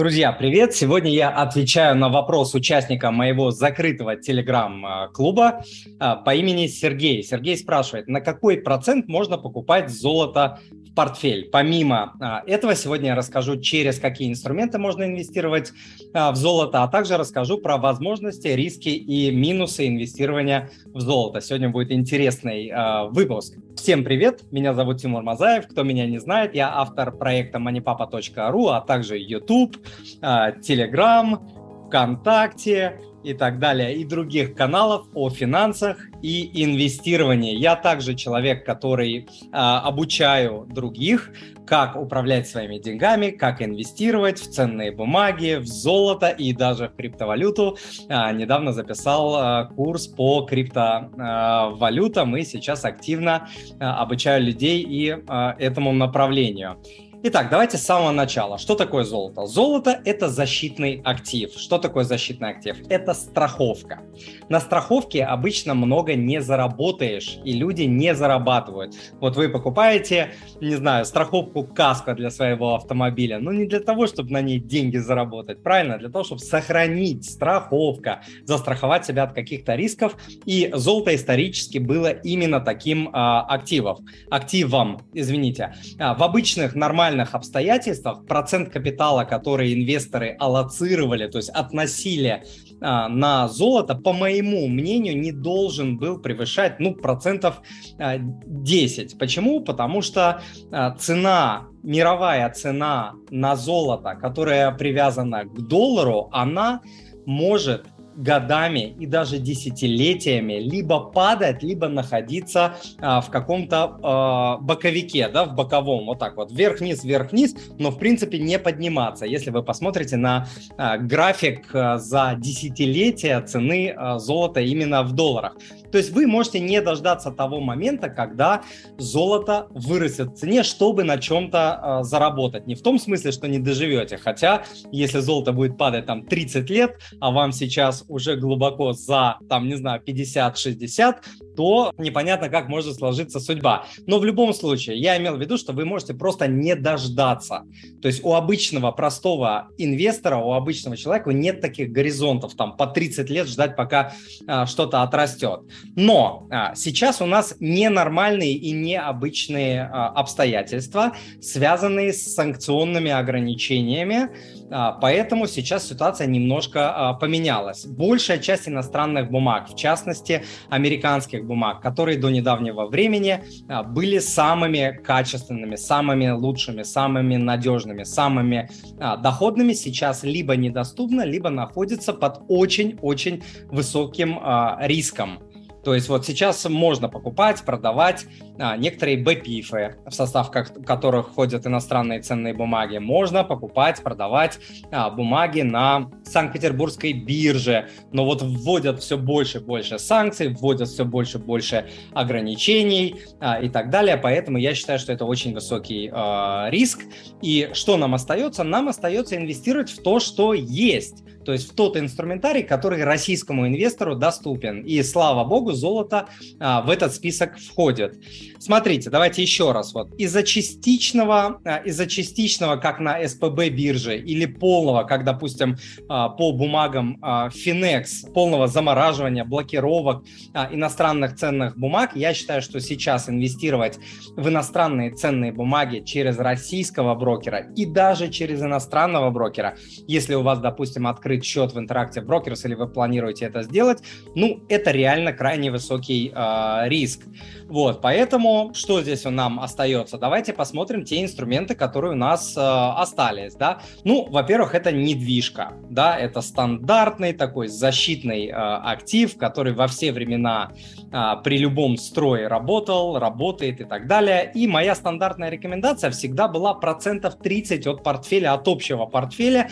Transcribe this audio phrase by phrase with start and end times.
[0.00, 0.74] Друзья, привет!
[0.74, 5.62] Сегодня я отвечаю на вопрос участника моего закрытого телеграм-клуба
[5.98, 7.22] а, по имени Сергей.
[7.22, 11.50] Сергей спрашивает, на какой процент можно покупать золото в портфель?
[11.52, 15.70] Помимо а, этого, сегодня я расскажу, через какие инструменты можно инвестировать
[16.14, 21.42] а, в золото, а также расскажу про возможности, риски и минусы инвестирования в золото.
[21.42, 22.72] Сегодня будет интересный
[23.10, 23.52] выпуск.
[23.76, 24.42] Всем привет!
[24.50, 25.66] Меня зовут Тимур Мазаев.
[25.66, 29.76] Кто меня не знает, я автор проекта moneypapa.ru, а также YouTube,
[30.22, 31.38] Telegram,
[31.86, 37.56] ВКонтакте и так далее, и других каналов о финансах и инвестировании.
[37.56, 41.30] Я также человек, который а, обучаю других,
[41.66, 47.76] как управлять своими деньгами, как инвестировать в ценные бумаги, в золото и даже в криптовалюту.
[48.08, 53.48] А, недавно записал а, курс по криптовалютам и сейчас активно
[53.78, 56.78] а, обучаю людей и а, этому направлению.
[57.22, 58.56] Итак, давайте с самого начала.
[58.56, 59.44] Что такое золото?
[59.44, 61.52] Золото– это защитный актив.
[61.54, 62.78] Что такое защитный актив?
[62.88, 64.00] Это страховка.
[64.48, 68.94] На страховке обычно много не заработаешь, и люди не зарабатывают.
[69.20, 70.30] Вот вы покупаете,
[70.62, 74.96] не знаю, страховку каска для своего автомобиля, но не для того, чтобы на ней деньги
[74.96, 75.98] заработать, правильно?
[75.98, 80.16] Для того, чтобы сохранить страховка, застраховать себя от каких-то рисков.
[80.46, 84.06] И золото исторически было именно таким а, активом.
[84.30, 85.74] Активом, извините.
[85.98, 92.42] А, в обычных нормальных нормальных обстоятельствах процент капитала, который инвесторы аллоцировали, то есть относили
[92.80, 97.62] а, на золото, по моему мнению, не должен был превышать, ну, процентов
[97.98, 99.18] а, 10.
[99.18, 99.60] Почему?
[99.60, 100.40] Потому что
[100.72, 106.80] а, цена мировая цена на золото, которая привязана к доллару, она
[107.26, 107.86] может
[108.20, 115.54] годами и даже десятилетиями либо падать, либо находиться а, в каком-то а, боковике, да, в
[115.54, 119.24] боковом, вот так вот, вверх-вниз, вверх-вниз, но в принципе не подниматься.
[119.24, 125.56] Если вы посмотрите на а, график а, за десятилетия цены а, золота именно в долларах,
[125.90, 128.62] то есть вы можете не дождаться того момента, когда
[128.98, 132.66] золото вырастет в цене, чтобы на чем-то э, заработать.
[132.66, 136.98] Не в том смысле, что не доживете, хотя если золото будет падать там 30 лет,
[137.20, 141.16] а вам сейчас уже глубоко за, там, не знаю, 50-60,
[141.56, 143.86] то непонятно, как может сложиться судьба.
[144.06, 147.64] Но в любом случае, я имел в виду, что вы можете просто не дождаться.
[148.00, 153.28] То есть у обычного простого инвестора, у обычного человека нет таких горизонтов, там, по 30
[153.30, 154.12] лет ждать, пока
[154.46, 155.60] а, что-то отрастет.
[155.96, 164.28] Но а, сейчас у нас ненормальные и необычные а, обстоятельства, связанные с санкционными ограничениями,
[164.70, 167.86] а, поэтому сейчас ситуация немножко а, поменялась.
[167.86, 175.00] Большая часть иностранных бумаг, в частности американских бумаг, которые до недавнего времени а, были самыми
[175.04, 184.38] качественными, самыми лучшими, самыми надежными, самыми доходными, сейчас либо недоступны, либо находятся под очень-очень высоким
[184.80, 185.38] риском.
[185.84, 188.26] То есть вот сейчас можно покупать, продавать
[188.58, 192.98] а, некоторые БПИФы, в состав которых входят иностранные ценные бумаги.
[192.98, 194.58] Можно покупать, продавать
[194.90, 197.88] а, бумаги на Санкт-Петербургской бирже.
[198.12, 203.60] Но вот вводят все больше и больше санкций, вводят все больше и больше ограничений а,
[203.60, 204.16] и так далее.
[204.16, 207.04] Поэтому я считаю, что это очень высокий а, риск.
[207.42, 208.64] И что нам остается?
[208.64, 214.14] Нам остается инвестировать в то, что есть то есть в тот инструментарий, который российскому инвестору
[214.14, 214.82] доступен.
[214.82, 216.28] И слава богу, золото
[216.58, 218.18] а, в этот список входит.
[218.58, 219.94] Смотрите, давайте еще раз.
[219.94, 225.76] Вот из-за частичного, а, из-за частичного, как на СПБ бирже, или полного, как, допустим,
[226.08, 232.80] а, по бумагам а, Finex, полного замораживания, блокировок а, иностранных ценных бумаг, я считаю, что
[232.80, 233.98] сейчас инвестировать
[234.36, 239.76] в иностранные ценные бумаги через российского брокера и даже через иностранного брокера,
[240.06, 244.02] если у вас, допустим, открыт открыть счет в Interactive Brokers или вы планируете это сделать,
[244.34, 247.20] ну, это реально крайне высокий э, риск.
[247.68, 250.18] Вот, поэтому что здесь у нам остается?
[250.18, 253.78] Давайте посмотрим те инструменты, которые у нас э, остались, да.
[254.04, 260.72] Ну, во-первых, это недвижка, да, это стандартный такой защитный э, актив, который во все времена
[261.12, 264.50] э, при любом строе работал, работает и так далее.
[264.54, 269.68] И моя стандартная рекомендация всегда была процентов 30 от портфеля, от общего портфеля,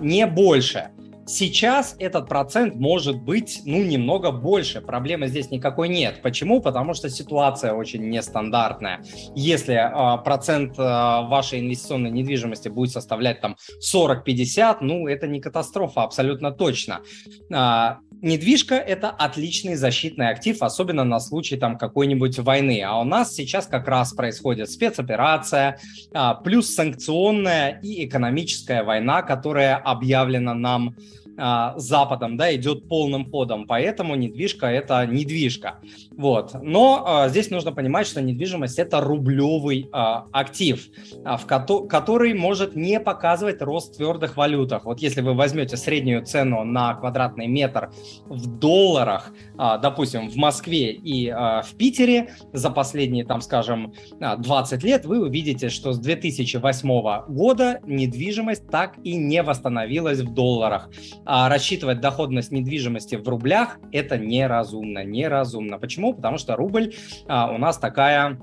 [0.00, 0.92] не больше.
[1.26, 4.80] Сейчас этот процент может быть, ну, немного больше.
[4.80, 6.20] Проблемы здесь никакой нет.
[6.22, 6.60] Почему?
[6.60, 9.04] Потому что ситуация очень нестандартная.
[9.34, 13.56] Если э, процент э, вашей инвестиционной недвижимости будет составлять там
[13.94, 17.02] 40-50, ну, это не катастрофа, абсолютно точно.
[17.50, 22.82] Э, недвижка– это отличный защитный актив, особенно на случай там какой-нибудь войны.
[22.86, 25.78] А у нас сейчас как раз происходит спецоперация,
[26.14, 30.96] а, плюс санкционная и экономическая война, которая объявлена нам
[31.44, 35.80] а, Западом, да, идет полным ходом, поэтому недвижка– это недвижка.
[36.12, 36.54] Вот.
[36.62, 40.86] Но а, здесь нужно понимать, что недвижимость– это рублевый а, актив,
[41.24, 44.84] а, в ко- который может не показывать рост в твердых валютах.
[44.84, 47.90] Вот если вы возьмете среднюю цену на квадратный метр
[48.26, 54.84] в долларах, а, допустим, в Москве и а, в Питере за последние, там, скажем, 20
[54.84, 60.88] лет, вы увидите, что с 2008 года недвижимость так и не восстановилась в долларах
[61.34, 65.78] а рассчитывать доходность недвижимости в рублях это неразумно, неразумно.
[65.78, 66.12] Почему?
[66.12, 66.92] Потому что рубль
[67.26, 68.38] а, у нас такая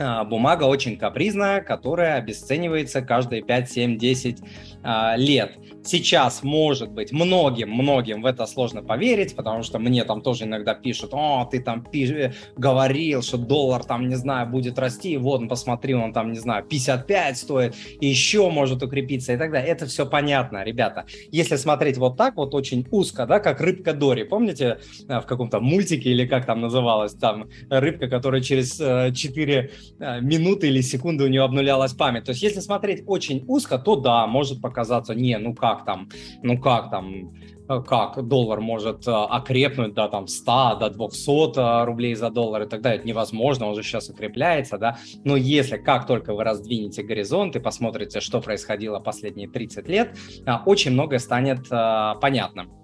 [0.00, 4.38] а, бумага очень капризная, которая обесценивается каждые 5, 7, 10
[4.82, 5.56] а, лет.
[5.84, 11.10] Сейчас, может быть, многим-многим в это сложно поверить, потому что мне там тоже иногда пишут,
[11.12, 12.32] о, ты там пиш...
[12.56, 17.36] говорил, что доллар там, не знаю, будет расти, вот, посмотри, он там, не знаю, 55
[17.36, 19.70] стоит, еще может укрепиться и так далее.
[19.70, 21.06] Это все понятно, ребята.
[21.30, 24.78] Если смотреть вот так, вот очень узко, да, как рыбка Дори, помните
[25.08, 30.68] а, в каком-то мультике или как там называлось, там рыбка, которая через 4 Э, минуты
[30.68, 32.24] или секунды у нее обнулялась память.
[32.24, 36.08] То есть, если смотреть очень узко, то да, может показаться, не, ну как там,
[36.42, 37.34] ну как там,
[37.68, 42.66] э, как доллар может э, окрепнуть до там 100, до 200 рублей за доллар и
[42.66, 42.98] так далее.
[42.98, 44.98] Это невозможно, он же сейчас укрепляется, да.
[45.24, 50.16] Но если как только вы раздвинете горизонт и посмотрите, что происходило последние 30 лет,
[50.66, 52.83] очень многое станет понятным.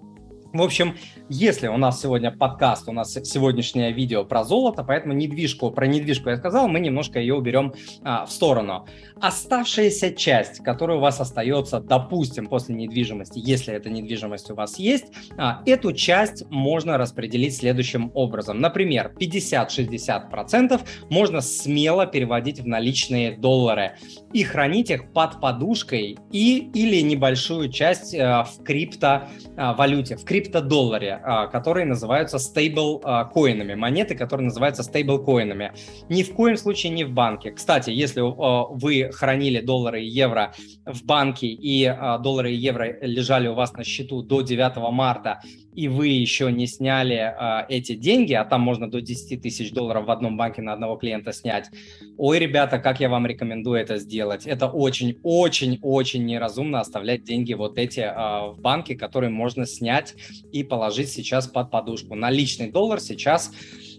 [0.53, 0.97] В общем,
[1.29, 6.29] если у нас сегодня подкаст, у нас сегодняшнее видео про золото, поэтому недвижку, про недвижку
[6.29, 8.85] я сказал, мы немножко ее уберем а, в сторону.
[9.21, 15.05] Оставшаяся часть, которая у вас остается, допустим, после недвижимости, если эта недвижимость у вас есть,
[15.37, 18.59] а, эту часть можно распределить следующим образом.
[18.59, 23.93] Например, 50-60% можно смело переводить в наличные доллары
[24.33, 31.19] и хранить их под подушкой и или небольшую часть а, в криптовалюте, в крипто криптодолларе,
[31.23, 35.71] а, которые называются стейбл-коинами, монеты, которые называются стейбл-коинами.
[36.09, 37.51] Ни в коем случае не в банке.
[37.51, 40.53] Кстати, если а, вы хранили доллары и евро
[40.85, 45.41] в банке, и а, доллары и евро лежали у вас на счету до 9 марта,
[45.73, 50.05] и вы еще не сняли а, эти деньги, а там можно до 10 тысяч долларов
[50.05, 51.69] в одном банке на одного клиента снять,
[52.17, 54.45] ой, ребята, как я вам рекомендую это сделать.
[54.45, 60.15] Это очень-очень-очень неразумно оставлять деньги вот эти а, в банке, которые можно снять
[60.51, 62.15] и положить сейчас под подушку.
[62.15, 63.51] Наличный доллар сейчас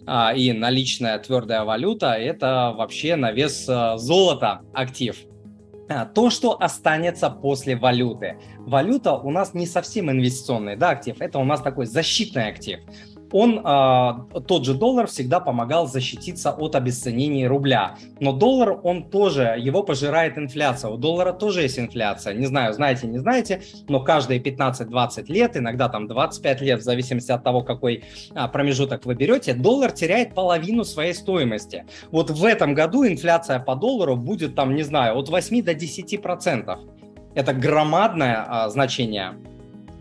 [0.07, 5.17] а, и наличная твердая валюта– это вообще на вес а, золота актив.
[5.89, 8.39] А, то, что останется после валюты.
[8.61, 12.81] Валюта у нас не совсем инвестиционный да, актив, это у нас такой защитный актив
[13.33, 17.97] он, э, тот же доллар всегда помогал защититься от обесценения рубля.
[18.21, 20.91] Но доллар, он тоже, его пожирает инфляция.
[20.91, 22.35] У доллара тоже есть инфляция.
[22.35, 27.33] Не знаю, знаете, не знаете, но каждые 15-20 лет, иногда там 25 лет, в зависимости
[27.33, 31.85] от того, какой а, промежуток вы берете, доллар теряет половину своей стоимости.
[32.11, 36.21] Вот в этом году инфляция по доллару будет там, не знаю, от 8 до 10
[36.23, 36.81] процентов.
[37.35, 39.35] Это громадное а, значение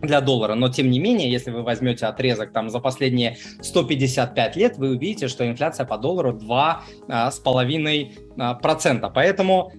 [0.02, 4.76] для доллара, но тем не менее, если вы возьмете отрезок там за последние 155 лет,
[4.76, 9.12] вы увидите, что инфляция по доллару 2,5%.
[9.14, 9.72] Поэтому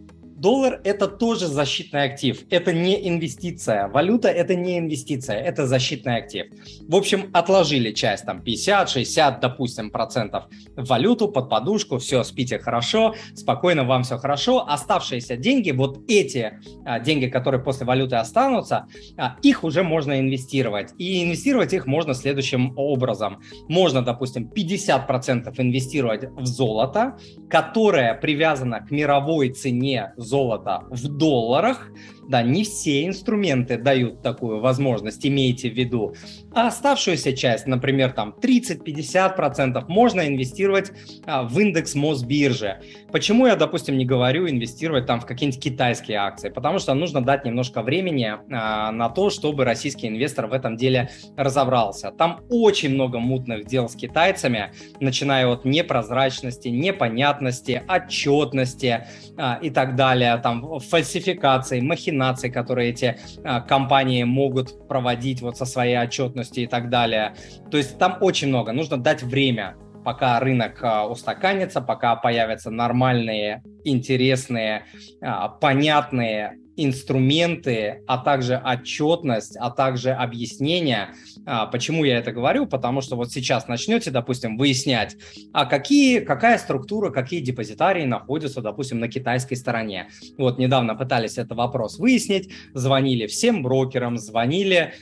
[0.44, 3.88] Доллар– это тоже защитный актив, это не инвестиция.
[3.88, 6.48] Валюта– это не инвестиция, это защитный актив.
[6.82, 10.44] В общем, отложили часть, там 50-60, допустим, процентов
[10.76, 14.68] в валюту под подушку, все, спите хорошо, спокойно, вам все хорошо.
[14.68, 20.90] Оставшиеся деньги, вот эти а, деньги, которые после валюты останутся, а, их уже можно инвестировать.
[20.98, 23.42] И инвестировать их можно следующим образом.
[23.70, 27.18] Можно, допустим, 50% инвестировать в золото,
[27.50, 31.92] которое привязано к мировой цене золота, золота в долларах,
[32.28, 36.16] да, не все инструменты дают такую возможность, имейте в виду.
[36.54, 40.92] А оставшуюся часть, например, там 30-50% можно инвестировать
[41.26, 42.82] а, в индекс Мосбиржи.
[43.12, 46.50] Почему я, допустим, не говорю инвестировать там в какие-нибудь китайские акции?
[46.50, 51.10] Потому что нужно дать немножко времени а, на то, чтобы российский инвестор в этом деле
[51.36, 52.12] разобрался.
[52.12, 59.96] Там очень много мутных дел с китайцами, начиная от непрозрачности, непонятности, отчетности а, и так
[59.96, 66.64] далее, там фальсификации, махинации махинаций, которые эти а, компании могут проводить вот со своей отчетностью
[66.64, 67.36] и так далее.
[67.72, 73.64] То есть там очень много, нужно дать время пока рынок а, устаканится, пока появятся нормальные,
[73.84, 74.84] интересные,
[75.22, 81.10] а, понятные инструменты, а также отчетность, а также объяснение.
[81.46, 82.66] А, почему я это говорю?
[82.66, 85.16] Потому что вот сейчас начнете, допустим, выяснять,
[85.52, 90.10] а какие, какая структура, какие депозитарии находятся, допустим, на китайской стороне.
[90.38, 94.94] Вот недавно пытались этот вопрос выяснить, звонили всем брокерам, звонили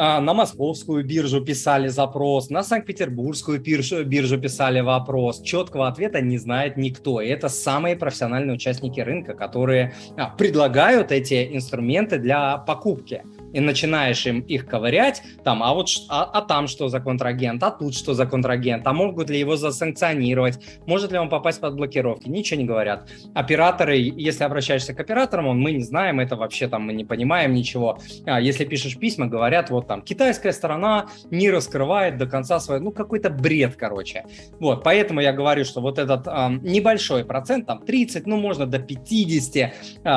[0.00, 5.42] а, на московскую биржу писали запрос, на Санкт-Петербургскую биржу, биржу писали вопрос.
[5.42, 7.20] Четкого ответа не знает никто.
[7.20, 13.22] И это самые профессиональные участники рынка, которые а, предлагают эти инструменты для покупки
[13.52, 17.70] и начинаешь им их ковырять, там, а вот а, а там что за контрагент, а
[17.70, 22.28] тут что за контрагент, а могут ли его засанкционировать, может ли он попасть под блокировки,
[22.28, 23.08] ничего не говорят.
[23.34, 27.52] Операторы, если обращаешься к операторам, он, мы не знаем, это вообще там мы не понимаем
[27.52, 27.98] ничего.
[28.26, 32.90] А если пишешь письма, говорят, вот там, китайская сторона не раскрывает до конца свой, ну
[32.90, 34.24] какой-то бред, короче.
[34.60, 38.78] Вот, поэтому я говорю, что вот этот э, небольшой процент, там 30, ну можно до
[38.78, 39.72] 50, э,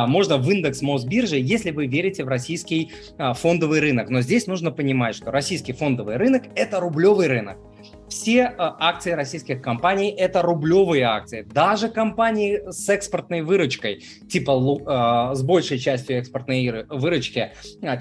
[0.08, 4.10] можно в индекс Мосбиржи, если вы верите в российский а, фондовый рынок.
[4.10, 7.58] Но здесь нужно понимать, что российский фондовый рынок– это рублевый рынок.
[8.10, 11.44] Все а, акции российских компаний– это рублевые акции.
[11.44, 17.51] Даже компании с экспортной выручкой, типа а, с большей частью экспортной выручки,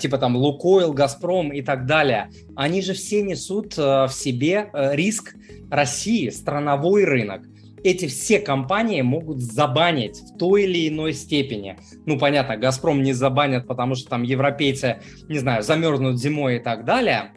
[0.01, 5.35] типа там Лукойл, Газпром и так далее, они же все несут в себе риск
[5.71, 7.43] России, страновой рынок
[7.85, 11.77] эти все компании могут забанить в той или иной степени.
[12.07, 16.85] Ну, понятно, «Газпром» не забанят, потому что там европейцы, не знаю, замерзнут зимой и так
[16.85, 17.33] далее,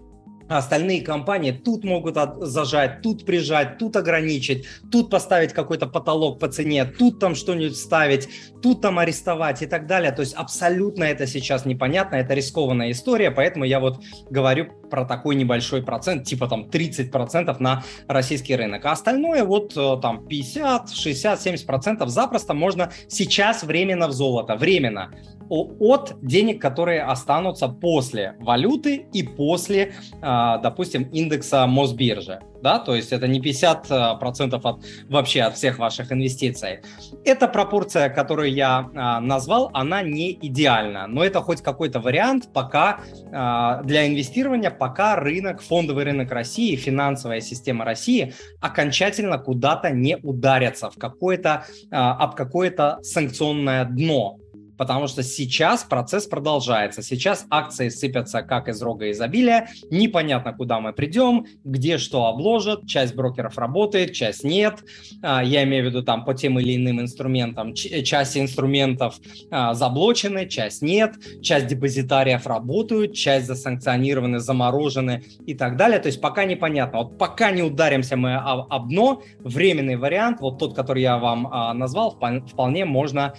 [0.50, 6.48] а остальные компании тут могут зажать, тут прижать, тут ограничить, тут поставить какой-то потолок по
[6.48, 8.30] цене, тут там что-нибудь ставить,
[8.63, 10.12] тут там арестовать и так далее.
[10.13, 15.36] То есть абсолютно это сейчас непонятно, это рискованная история, поэтому я вот говорю про такой
[15.36, 18.86] небольшой процент, типа там 30% на российский рынок.
[18.86, 25.12] А остальное вот э, там 50, 60, 70% запросто можно сейчас временно в золото, временно
[25.50, 32.39] от денег, которые останутся после валюты и после, а, допустим, индекса Мосбиржи.
[32.63, 32.79] Да?
[32.79, 36.79] То есть это не 50% от, вообще от всех ваших инвестиций.
[37.25, 43.01] Эта пропорция, которую я а, назвал, она не идеальна, но это хоть какой-то вариант пока
[43.34, 50.89] а, для инвестирования, пока рынок, фондовый рынок России, финансовая система России окончательно куда-то не ударятся
[50.89, 54.39] в какое-то, об какое-то санкционное дно
[54.77, 57.01] потому что сейчас процесс продолжается.
[57.01, 63.15] Сейчас акции сыпятся как из рога изобилия, непонятно, куда мы придем, где что обложат, часть
[63.15, 64.84] брокеров работает, часть нет.
[65.22, 69.20] А, я имею в виду там по тем или иным инструментам, часть инструментов
[69.51, 76.00] а, заблочены, часть нет, часть депозитариев работают, часть засанкционированы, заморожены и так далее.
[76.00, 77.00] То есть пока непонятно.
[77.00, 81.74] Вот пока не ударимся мы об дно, временный вариант, вот тот, который я вам а,
[81.74, 83.34] назвал, вполне можно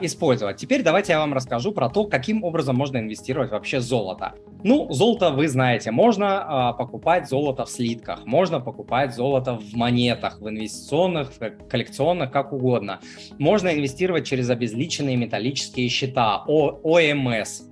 [0.00, 0.62] использовать.
[0.70, 4.34] Теперь давайте я вам расскажу про то, каким образом можно инвестировать вообще золото.
[4.62, 10.40] Ну, золото вы знаете, можно э, покупать золото в слитках, можно покупать золото в монетах,
[10.40, 13.00] в инвестиционных, в коллекционных, как угодно.
[13.36, 17.62] Можно инвестировать через обезличенные металлические счета, О, ОМС,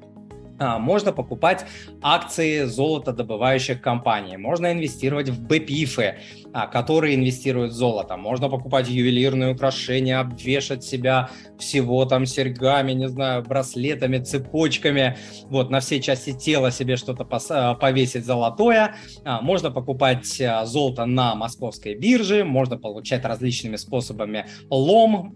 [0.59, 1.65] а, можно покупать
[2.03, 6.19] акции золотодобывающих компаний, можно инвестировать в БПИФы,
[6.53, 8.17] которые инвестируют в золото.
[8.17, 15.81] Можно покупать ювелирные украшения, обвешать себя всего там серьгами, не знаю, браслетами, цепочками, вот, на
[15.81, 18.95] все части тела себе что-то а, повесить золотое.
[19.25, 25.35] А, можно покупать золото на московской бирже, можно получать различными способами лом,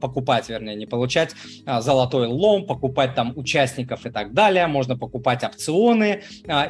[0.00, 1.34] покупать, вернее, не получать
[1.80, 4.66] золотой лом, покупать там участников и так далее.
[4.66, 6.22] Можно покупать опционы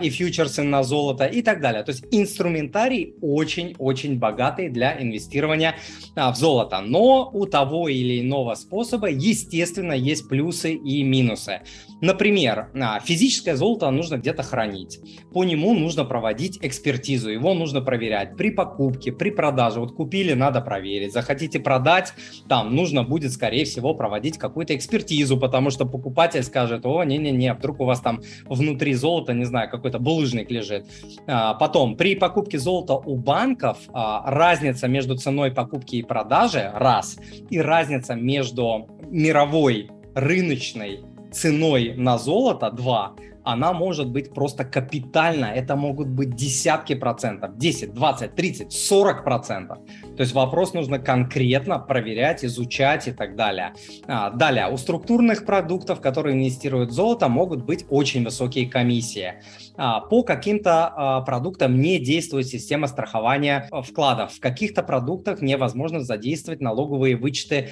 [0.02, 1.82] и фьючерсы на золото и так далее.
[1.82, 5.76] То есть инструментарий очень-очень очень богатые для инвестирования
[6.14, 6.80] а, в золото.
[6.80, 11.60] Но у того или иного способа, естественно, есть плюсы и минусы.
[12.00, 14.98] Например, а, физическое золото нужно где-то хранить.
[15.32, 19.80] По нему нужно проводить экспертизу, его нужно проверять при покупке, при продаже.
[19.80, 21.12] Вот купили, надо проверить.
[21.12, 22.12] Захотите продать,
[22.48, 27.80] там нужно будет, скорее всего, проводить какую-то экспертизу, потому что покупатель скажет, о, не-не-не, вдруг
[27.80, 30.86] у вас там внутри золота, не знаю, какой-то булыжник лежит.
[31.26, 37.18] А, потом, при покупке золота у банков а, разница между ценой покупки и продажи– раз,
[37.50, 41.00] и разница между мировой рыночной
[41.32, 43.14] ценой на золото– два.
[43.44, 45.46] Она может быть просто капитально.
[45.46, 49.78] Это могут быть десятки процентов, 10, 20, 30, 40 процентов.
[50.16, 53.72] То есть вопрос нужно конкретно проверять, изучать и так далее.
[54.06, 59.34] А, далее, у структурных продуктов, которые инвестируют в золото, могут быть очень высокие комиссии.
[59.76, 64.32] А, по каким-то а, продуктам не действует система страхования вкладов.
[64.32, 67.70] В каких-то продуктах невозможно задействовать налоговые вычеты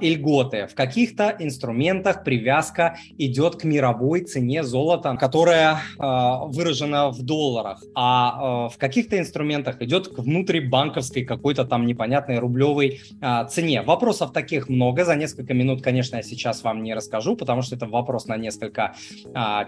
[0.00, 0.66] и льготы.
[0.66, 8.78] В каких-то инструментах привязка идет к мировой цене золота, которая выражена в долларах, а в
[8.78, 13.00] каких-то инструментах идет к внутрибанковской какой-то там непонятной рублевой
[13.50, 13.82] цене.
[13.82, 15.04] Вопросов таких много.
[15.04, 18.94] За несколько минут, конечно, я сейчас вам не расскажу, потому что это вопрос на несколько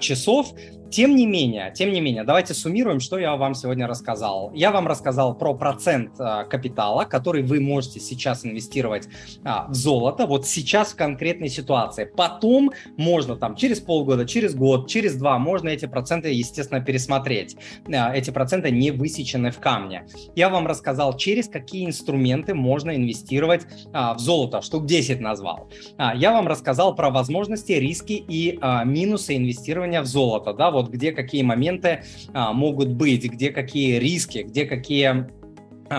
[0.00, 0.52] часов.
[0.90, 4.52] Тем не менее, тем не менее, давайте суммируем, что я вам сегодня рассказал.
[4.54, 9.08] Я вам рассказал про процент капитала, который вы можете сейчас инвестировать
[9.42, 12.04] в золото, вот сейчас в конкретной ситуации.
[12.04, 17.57] Потом можно там через полгода, через год, через два, можно эти проценты, естественно, пересмотреть.
[17.87, 20.07] А, эти проценты не высечены в камне.
[20.35, 25.71] Я вам рассказал, через какие инструменты можно инвестировать в золото, штук 10 назвал.
[26.17, 31.43] Я вам рассказал про возможности, риски и минусы инвестирования в золото, да, вот где какие
[31.43, 35.29] моменты а, могут быть, где какие риски, где какие а,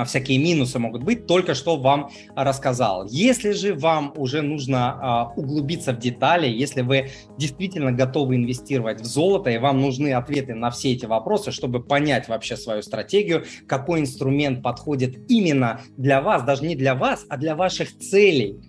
[0.06, 3.06] всякие минусы могут быть, только что вам рассказал.
[3.08, 9.06] Если же вам уже нужно а, углубиться в детали, если вы действительно готовы инвестировать в
[9.06, 14.02] золото, и вам нужны ответы на все эти вопросы, чтобы понять вообще свою стратегию, какой
[14.02, 18.60] инструмент подходит именно для вас, даже не для вас, а для ваших целей,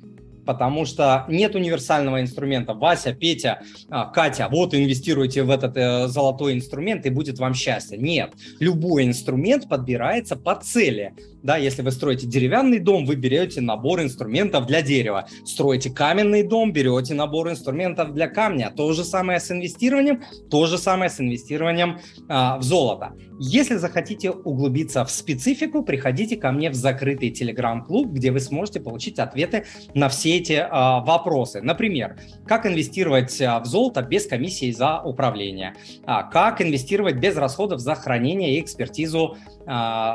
[0.46, 2.72] потому что нет универсального инструмента.
[2.72, 3.60] Вася, Петя,
[3.90, 7.98] а, Катя, вот инвестируйте в этот э, золотой инструмент и будет вам счастье.
[7.98, 11.14] Нет, любой инструмент подбирается по цели.
[11.42, 15.28] Да, если вы строите деревянный дом, вы берете набор инструментов для дерева.
[15.44, 18.72] Строите каменный дом, берете набор инструментов для камня.
[18.76, 23.12] То же самое с инвестированием, то же самое с инвестированием а, в золото.
[23.38, 29.18] Если захотите углубиться в специфику, приходите ко мне в закрытый телеграм-клуб, где вы сможете получить
[29.18, 31.60] ответы на все эти а, вопросы.
[31.62, 32.16] Например,
[32.46, 35.74] как инвестировать а, в золото без комиссии за управление,
[36.04, 39.36] а, как инвестировать без расходов за хранение и экспертизу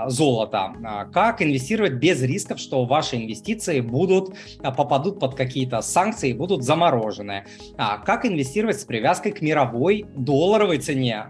[0.08, 6.64] золота, как инвестировать без рисков, что ваши инвестиции будут попадут под какие-то санкции и будут
[6.64, 7.44] заморожены,
[8.06, 11.26] как инвестировать с привязкой к мировой долларовой цене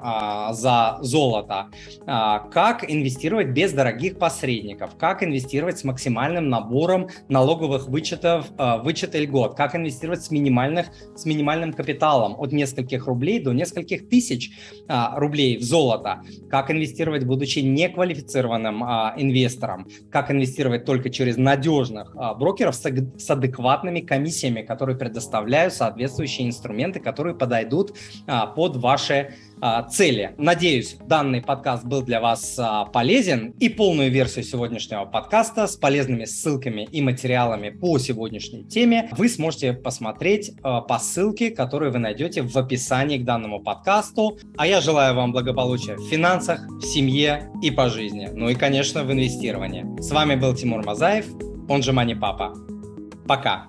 [0.51, 1.69] за золото,
[2.05, 9.75] как инвестировать без дорогих посредников, как инвестировать с максимальным набором налоговых вычетов, вычета льгот, как
[9.75, 14.51] инвестировать с, минимальных, с минимальным капиталом от нескольких рублей до нескольких тысяч
[14.88, 22.15] рублей в золото, как инвестировать, будучи неквалифицированным квалифицированным а, инвесторам, как инвестировать только через надежных
[22.15, 27.94] а, брокеров с, адекватными комиссиями, которые предоставляют соответствующие инструменты, которые подойдут
[28.27, 29.50] а, под ваши а,
[29.91, 30.33] цели.
[30.37, 36.25] Надеюсь, данный подкаст был для вас а, полезен и полную версию сегодняшнего подкаста с полезными
[36.25, 42.41] ссылками и материалами по сегодняшней теме вы сможете посмотреть а, по ссылке, которую вы найдете
[42.41, 44.39] в описании к данному подкасту.
[44.57, 48.29] А я желаю вам благополучия в финансах, в семье и по жизни.
[48.33, 49.85] Ну и, конечно, в инвестировании.
[50.01, 51.25] С вами был Тимур Мазаев,
[51.69, 52.53] он же Мани Папа.
[53.27, 53.67] Пока.